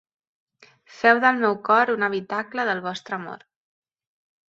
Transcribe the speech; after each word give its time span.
Feu 1.01 1.21
del 1.27 1.37
meu 1.45 1.59
cor 1.69 1.93
un 1.99 2.09
habitacle 2.09 2.69
del 2.73 2.85
vostre 2.91 3.21
amor. 3.23 3.49